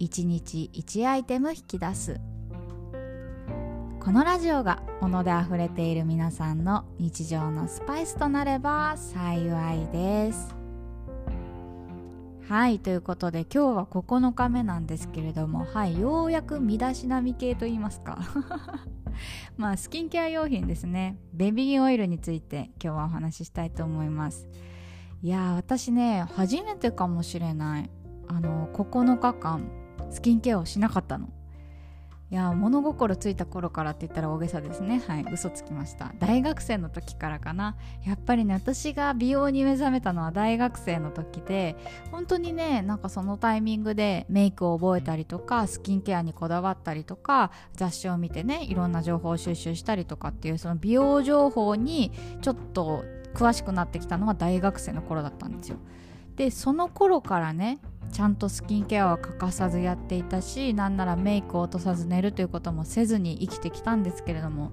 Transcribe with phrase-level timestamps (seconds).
[0.00, 2.20] 1日1アイテム引き出す。
[4.00, 10.56] このラジオが物で溢れている皆さんの日常のスパイスとなれば幸いです。
[12.48, 18.18] はいということで今日は9日目なんですけれどもはいようやく身だしなみ系と言いますか。
[19.58, 21.18] まあスキンケア用品ですね。
[21.34, 24.48] ベビーオイルについて今日はお話ししたいと思います。
[25.22, 27.90] いや私ね初めてかもしれない。
[28.28, 29.79] あの9日間。
[30.10, 31.28] スキンケアをしなかったの。
[32.30, 35.02] いや物心ついた頃からって言ったら大げさですね。
[35.04, 36.12] はい嘘つきました。
[36.20, 37.76] 大学生の時からかな。
[38.06, 41.74] やっぱりね私が美容に目覚めたのは大学生の時で
[42.12, 55.78] 本当にねなんかそのタイミングでメイクを覚えたりとかスキンケアにこだわったりとか雑誌を見てねいろんな情報を収集したりとかっていうその美容情報にちょっと詳しくなってきたのは大学生の頃だったんですよ。
[56.36, 64.72] でその頃からねちゃんとスキンケアは欠かさずやっていたしなんならメイクを落とさず寝るということもせずに生きてきたんですけれども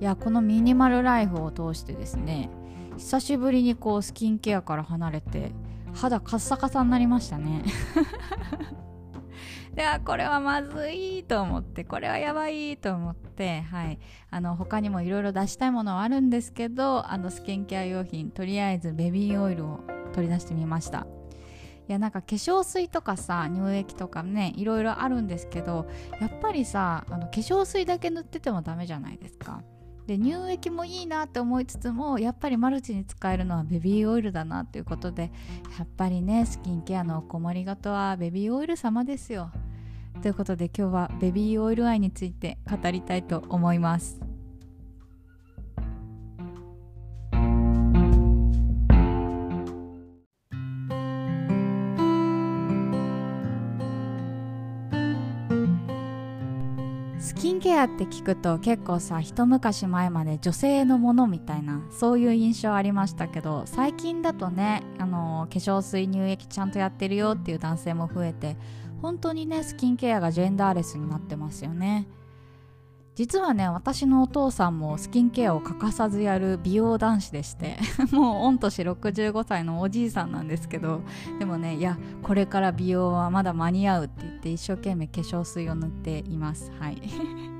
[0.00, 2.50] いやこのミニマルライフを通してですね
[2.96, 5.52] 久しぶりにこうスキンケアから離れて
[5.94, 7.62] 肌カッサカサになりましたね。
[9.74, 13.98] ではこれはまずいと思ってこれはやばいと思ってはい。
[14.30, 19.80] あの他にもいろいろ出したいものはあるんですけどあのスキンケア用品とりあえずベビーオイルを
[20.14, 21.06] 取り出してみました。
[21.88, 25.86] いやなんか化粧水とかさ乳液とかねいろいろあるんですけど
[26.20, 29.62] やっぱりさあの化粧水だけ塗っててもダメじゃないですか。
[30.06, 35.32] で乳液もいいなって思いつつもやっぱりマルチに使えるのはベビーオイルだなということで
[35.78, 39.50] やっぱりねスキンケアのお困りごとはベビーオイル様ですよ。
[40.22, 44.25] ということで今日はベビーオイル愛について語りたいと思います。
[57.66, 68.56] ケアって聞くと結構さ一昔前まで女性のものみたいなそういう印象ありましたけど最近だとねあの化粧水乳液ちゃんとやってるよっていう男性も増えて
[69.02, 72.06] 本当にねスキンケアがジェンダーレスになってますよね。
[73.16, 77.78] 実はね私のお父さんもスキンケアを欠かさずやる美容男子でして
[78.12, 81.00] もう御年65歳のおじいさんなんですけど
[81.38, 86.70] でもねいやこれから美容はまだ間に合うって言って一生懸命化粧水を塗っています。
[86.78, 87.55] はい。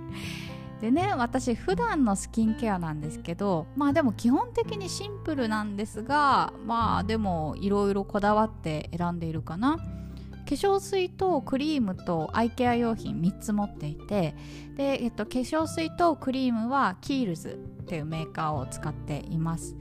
[0.86, 9.78] でね私普段のスキンケアなんですけどまあでも基本的にシンプルなんですがまあでもいろいろこだわって選んでいるかな。
[9.78, 14.36] 化粧水とクリームとアイケア用品3つ持っていて
[14.76, 19.74] で、えっと、化粧水とクリームはキールズっていうメーカーを使っています。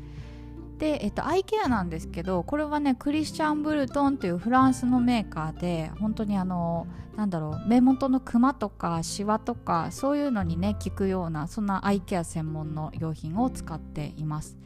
[0.77, 14.57] で、えっと、アイケアなんですけどこれはねクリスチャン・ブルトンっていうフランスのメーカーで本当にあのなんだろう目元のクマとかシワとかそういうのにね効くようなそんなアイケア専門の用品を使っています。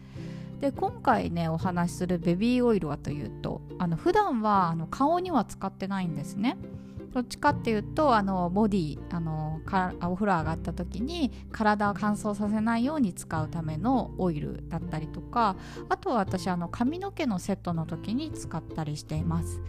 [0.59, 6.57] で今回ねお話しするベビーオイルはというとあの普段はあの顔には使ってないんですね。
[7.13, 9.61] どっちかっていうとあのボディあの
[10.01, 15.55] お風呂上がった時に体を乾燥させないように使うためのオイルだったりとか
[15.89, 19.61] あとは私あの髪の毛のセットの時に使ったりしています。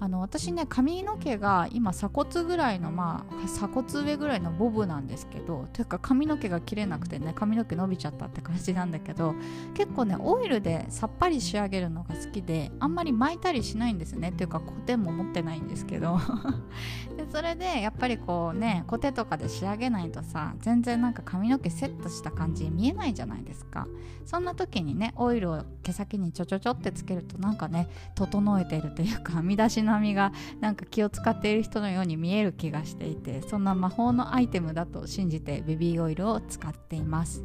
[0.00, 9.34] あの私ね髪の毛が今鎖骨ぐらいのまあ鎖骨上ぐらいのボブなんですけどというか髪の毛が切れなくてね髪の毛伸びちゃったって感じなんだけど
[9.74, 14.30] 結構ねオイルでさっぱり仕上げるのが好きであんまり巻いたりしないんですね。
[14.30, 16.18] っていうかコテも持ってないんですけど。
[17.16, 23.86] でそれでやっぱりこうねコテとかで仕上げないとさ全然なんか髪の毛セットした感じ見えないじゃないですか。
[24.24, 37.44] そんな時にねオイルを毛先にちょちょちょってつけるとなんかね整えてるというか編み出し並みがなんか気を使っている人のように見える気がしていてそんな魔法のアイテムだと信じてベビーオイルを使っています。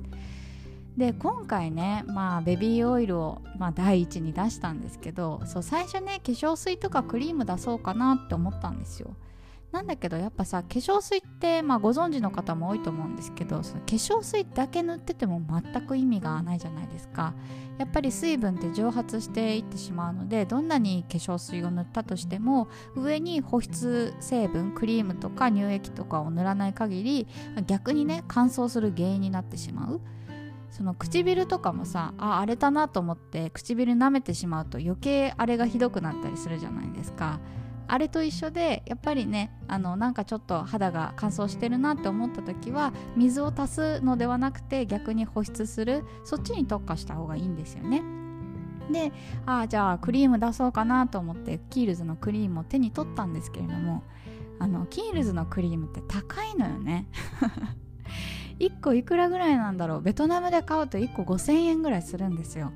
[0.98, 9.16] で今回ね、まあ、ベビーオイルを、まあ、第一に出したんですけどそう最初ね化粧水とかクリーム出そうかなって思ったんですよ。
[9.72, 17.34] なんだけどやっぱさ化粧水って、まあ、ご存知の方も多いと思うんですけどその化粧水だけ塗ってても全く意味がないじゃないですか。
[17.78, 27.28] やっぱり水分って蒸発していってしまうのでどんなに化粧水を塗ったとしても上に保湿成分クリームとか乳液とかを塗らない限り
[27.68, 30.02] 逆にね乾燥する原因になってしまう。
[30.72, 37.40] その唇とかもさあ荒れたなと思って唇舐めてしまうと余計荒れがひどくなったりするじゃないですか。
[37.92, 48.04] あれと一緒でやっぱりねあのなんかちょっと肌が乾燥してるなって思った時は水を足すのではなくて逆に保湿するそっちに特化した方がいいんですよね。
[48.92, 49.12] で
[49.46, 54.04] ああじゃあクリーム出そうかなと思ってキールズのクリームを手に取ったんですけれども
[54.60, 57.08] あのキールズのクリームって高いのよね。
[58.60, 60.02] 1個いくらぐらいなんだろう。
[60.02, 62.72] ベトナムで買うと1個5000円ぐらいするんですよ。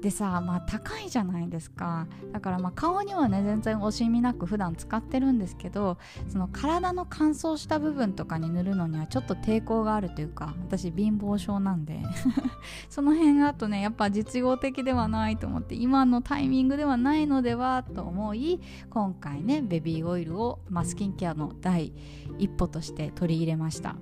[0.00, 2.06] でさまあ高いじゃないですか。
[2.32, 5.98] だからまあ顔にはね全然惜しみなく普段使ってるんですけど
[6.28, 12.00] その体の乾燥した部分とかに塗るのにはちょっと抵抗があるというか私貧乏症なんで。
[12.88, 18.60] その辺だとねやっぱ実用的ではないと思って今のタイミングではないのではと思い
[18.90, 21.92] 今回ねベビーオイルを、まあ、スキンケアの第
[22.38, 23.96] 一歩として取り入れました。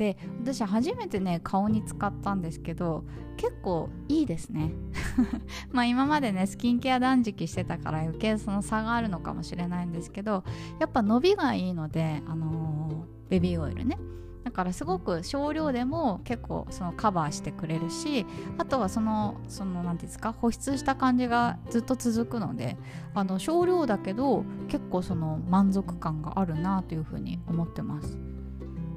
[0.00, 3.04] で私初めてね顔に使ったんですけど
[3.36, 4.72] 結構いいですね
[5.72, 10.42] まあ今までねスキンケア断食してたから余計その差があるのかもしれないんですけど
[10.78, 13.98] やっぱ伸びがいいのであのー、ベビーオイルね
[14.42, 18.24] だからすごく少量でも結構そのカバーしてくれるし
[18.56, 22.78] あとはそのその何ていうんですか保湿した感じがずっと続くので
[23.12, 28.39] あの少量だけど結構その満足感があるなというふうに思ってます。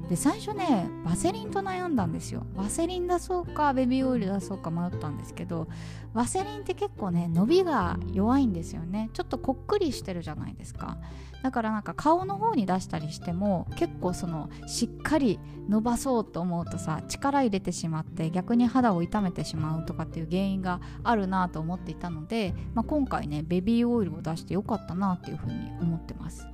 [0.08, 2.46] で最初ねワセリンと悩んだんですよ。
[2.54, 5.66] ワセリン出そうかベビーオイル出そうか迷ったんですけど
[6.12, 9.10] ワセリンって結構ね伸びが弱いんですよね。
[9.14, 10.98] ちょっとこっくりしてるじゃないですか。
[11.42, 26.46] だからなんか顔の方に出したりしても結構そのしっかり伸ばそうと思うとさ力入れてしまって逆に肌を痛めてしまうとかっていう原因があるなと思っていたので、まあ、今回ねベビーオイルを出してよかったなっていうふうに思ってます。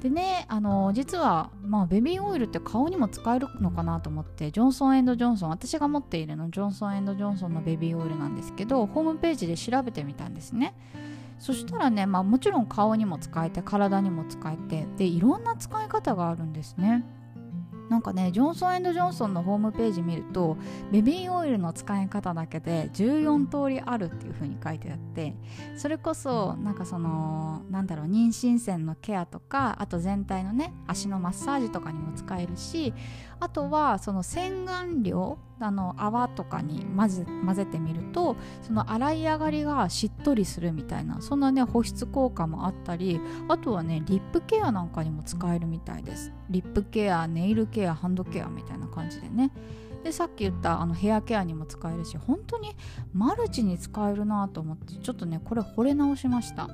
[0.00, 10.74] でねあの実は、まあ、ベビーオイルって顔にも使えるのかなと思ってジョンソンジョンソン私が持っているのジョンソンジョンソンのベビーオイルなんですけどホームページで調べてみたんですね。
[11.38, 17.04] そしたらね、まあ、もちろん顔にも使えて体にも使えてでいろんな使い方があるんですね。
[17.90, 20.56] なんかねジョンソンジョンソンのホームページ見ると
[20.92, 25.34] ベビーオイルの使い方だけで14通りあるっていう風に書いてあって
[25.76, 32.94] それこそなんかそのなんだろう妊娠線のケアとかあと全体のね足のマッサージとかにも使えるし
[33.40, 46.32] あとはその洗顔料あの泡とかに混ぜ混ぜてみるとその洗い上がりがしっとりするみたいなそんなね保湿効果もあったりあとはねリップケアなんかにも使えるみたいです。
[46.48, 49.52] リップケアネイルケアハンドケアみたいな感じでね。
[50.02, 52.74] でさっき言ったあのヘアケアにも使えるし本当に
[53.12, 56.68] マルチに使えるなと思ってちょっとねこれ惚れ直しました。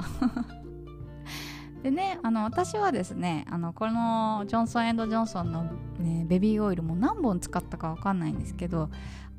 [1.86, 5.62] でねあの私はですねあのこのジョンソンジョンソンの、
[6.00, 8.90] ね、ベビーオイルも何本使ったか分かんないんですけど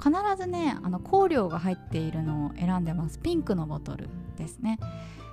[0.01, 3.19] 必ずねあの香料が入っているのを選んでます。
[3.19, 4.07] ピンクのボトル
[4.37, 4.79] ですね。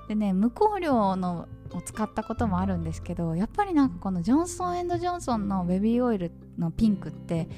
[0.08, 7.48] でね無香料のを使ったこともあるんですけどやっぱりなんかこのジョンソンジョンソンのベビーオイルのピンクって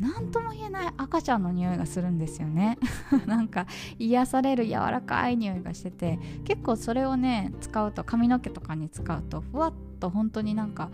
[0.00, 2.78] 何とも言えない赤ちゃんの匂いがするんですよね。
[3.26, 3.66] なんか
[3.98, 10.90] 癒される柔らかい匂いがしてて結構それをね使うと髪の毛とかに使うとふわっと本当になんか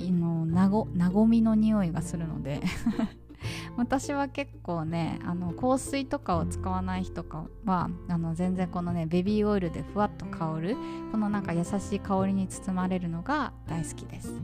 [0.00, 2.60] のなごなごみの匂いがするので。
[3.76, 10.76] 私は結構ねあの香水とかを使わない日とかはあの全然このねベビーオイルでふわっと香る
[11.12, 14.34] このなんか優しい香りに包まれるのが大好きです。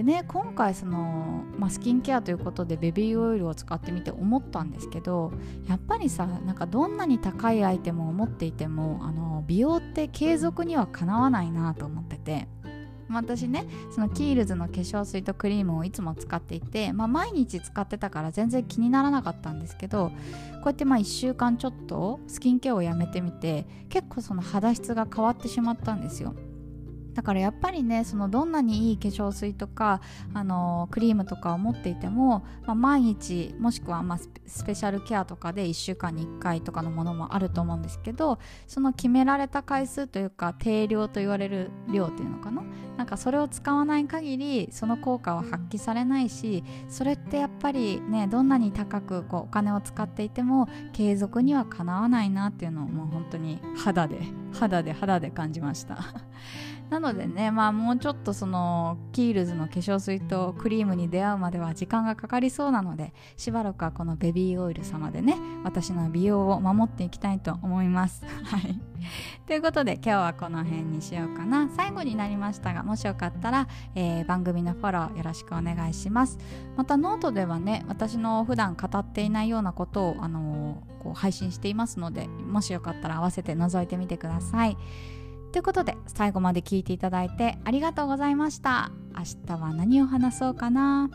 [0.00, 5.30] でね今回その、まあ、スキンケアということでベビーオイルを使ってみて思ったんですけど
[5.68, 12.48] やっぱりさなんかどんなに高いアイテムを持っていてもあの美容って継続にはかなわないなと思ってて。
[13.12, 20.14] 私ねそのキールズの化粧水とクリームをいつも使っていて、まあ、毎日使ってたから全然気にならなかったんですけどこ
[20.66, 26.36] うやってまあ1週間ちょっとスキンケアをやめてみて結構その肌質が変わってしまったんですよ
[27.20, 30.00] だからやっぱりねそのどんなにいい化粧水とか
[30.32, 42.62] あのクリームとかを持っていても、まあ、毎日もしくはまあスペシャルケアとかで1週間に1回とかのものもあると思うんですけどその決められた回数というか定量と言われる量っていうのかな？
[42.96, 54.20] なんかそれを使わない限りその効果は発揮されないしそれってやっぱりねどんなに高くこうお金を使っていても継続にはかなわないなっていうのをもう本当に肌で
[54.52, 55.98] 肌で肌で感じました。
[56.90, 68.24] なのでねまあもうちょっとそのキールズの化粧水とクリームに出会うまでは時間がかかりそうなのでしばらくはこのベビーオイル様でね私の美容を守っていきたいと思います。
[68.44, 68.80] はい。
[69.46, 71.68] ということで今日はこの辺にしようかな。
[71.68, 76.38] 最後になりましたがもしよかったら、えー、番組のフォローよろしくお願いします。
[76.76, 84.76] またノートではね私の普段語っていないようなことを、あのー、こう配信していますのでもしよかったら合わせて覗いてみてください
[85.52, 88.90] ということで最後まで聞いていただいてありがとうございました。
[89.16, 91.10] 明日は何を話そうかな。